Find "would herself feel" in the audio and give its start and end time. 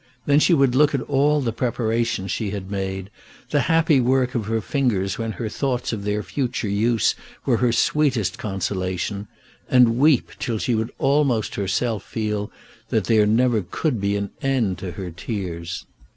10.73-12.51